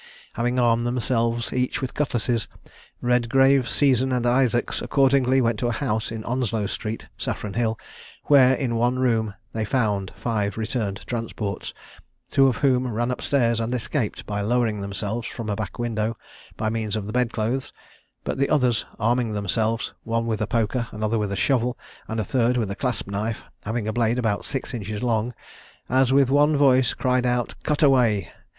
Having 0.33 0.57
armed 0.57 0.87
themselves 0.87 1.53
each 1.53 1.79
with 1.79 1.93
cutlasses, 1.93 2.47
Redgrave, 3.01 3.69
Season, 3.69 4.11
and 4.11 4.25
Isaacs, 4.25 4.81
accordingly 4.81 5.41
went 5.41 5.59
to 5.59 5.67
a 5.67 5.71
house 5.73 6.11
in 6.11 6.23
Onslow 6.23 6.65
street, 6.65 7.07
Saffron 7.19 7.53
hill, 7.53 7.77
where, 8.23 8.55
in 8.55 8.73
one 8.75 8.97
room, 8.97 9.35
they 9.53 9.63
found 9.63 10.11
five 10.15 10.57
returned 10.57 11.05
transports, 11.05 11.75
two 12.31 12.47
of 12.47 12.57
whom 12.65 12.87
ran 12.87 13.11
up 13.11 13.21
stairs, 13.21 13.59
and 13.59 13.75
escaped 13.75 14.25
by 14.25 14.41
lowering 14.41 14.81
themselves 14.81 15.27
from 15.27 15.51
a 15.51 15.55
back 15.55 15.77
window, 15.77 16.17
by 16.57 16.67
means 16.71 16.95
of 16.95 17.05
the 17.05 17.13
bed 17.13 17.31
clothes: 17.31 17.71
but 18.23 18.39
the 18.39 18.49
others, 18.49 18.85
arming 18.99 19.33
themselves, 19.33 19.93
one 20.03 20.25
with 20.25 20.41
a 20.41 20.47
poker, 20.47 20.87
another 20.91 21.19
with 21.19 21.31
a 21.31 21.35
shovel, 21.35 21.77
and 22.07 22.19
a 22.19 22.23
third 22.25 22.57
with 22.57 22.71
a 22.71 22.75
clasp 22.75 23.05
knife, 23.07 23.43
having 23.65 23.87
a 23.87 23.93
blade 23.93 24.17
about 24.17 24.45
six 24.45 24.73
inches 24.73 25.03
long, 25.03 25.31
as 25.89 26.11
with 26.11 26.31
one 26.31 26.57
voice, 26.57 26.95
cried 26.95 27.23
out 27.27 27.53
"Cut 27.61 27.83
away! 27.83 28.31